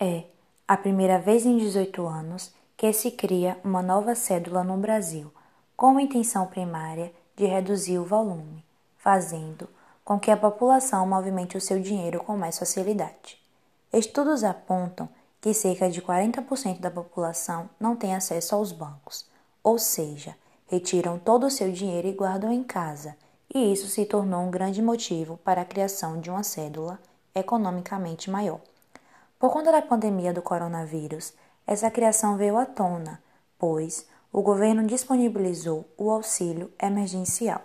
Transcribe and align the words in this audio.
É 0.00 0.26
a 0.68 0.76
primeira 0.76 1.18
vez 1.18 1.44
em 1.44 1.58
18 1.58 2.06
anos 2.06 2.54
que 2.76 2.92
se 2.92 3.10
cria 3.10 3.58
uma 3.64 3.82
nova 3.82 4.14
cédula 4.14 4.62
no 4.62 4.76
Brasil, 4.76 5.32
com 5.76 5.98
a 5.98 6.02
intenção 6.02 6.46
primária 6.46 7.12
de 7.34 7.46
reduzir 7.46 7.98
o 7.98 8.04
volume, 8.04 8.64
fazendo 8.96 9.68
com 10.04 10.16
que 10.16 10.30
a 10.30 10.36
população 10.36 11.04
movimente 11.04 11.56
o 11.56 11.60
seu 11.60 11.80
dinheiro 11.80 12.20
com 12.20 12.36
mais 12.36 12.56
facilidade. 12.56 13.42
Estudos 13.92 14.44
apontam 14.44 15.08
que 15.40 15.52
cerca 15.52 15.90
de 15.90 16.00
40% 16.00 16.78
da 16.78 16.92
população 16.92 17.68
não 17.80 17.96
tem 17.96 18.14
acesso 18.14 18.54
aos 18.54 18.70
bancos, 18.70 19.26
ou 19.64 19.80
seja, 19.80 20.36
retiram 20.68 21.18
todo 21.18 21.44
o 21.44 21.50
seu 21.50 21.72
dinheiro 21.72 22.06
e 22.06 22.12
guardam 22.12 22.52
em 22.52 22.62
casa, 22.62 23.16
e 23.52 23.72
isso 23.72 23.88
se 23.88 24.06
tornou 24.06 24.42
um 24.42 24.50
grande 24.50 24.80
motivo 24.80 25.38
para 25.38 25.62
a 25.62 25.64
criação 25.64 26.20
de 26.20 26.30
uma 26.30 26.44
cédula 26.44 27.00
economicamente 27.34 28.30
maior. 28.30 28.60
Por 29.38 29.52
conta 29.52 29.70
da 29.70 29.80
pandemia 29.80 30.32
do 30.32 30.42
coronavírus, 30.42 31.32
essa 31.64 31.90
criação 31.90 32.36
veio 32.36 32.58
à 32.58 32.66
tona, 32.66 33.22
pois 33.56 34.04
o 34.32 34.42
governo 34.42 34.84
disponibilizou 34.84 35.88
o 35.96 36.10
auxílio 36.10 36.72
emergencial. 36.82 37.62